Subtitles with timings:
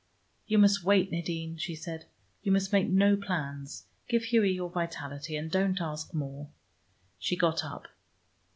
[0.47, 2.05] "You must wait, Nadine," she said.
[2.41, 3.85] "You must make no plans.
[4.09, 6.49] Give Hughie your vitality, and don't ask more."
[7.19, 7.87] She got up.